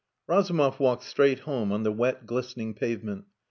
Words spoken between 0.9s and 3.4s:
straight home on the wet glistening pavement.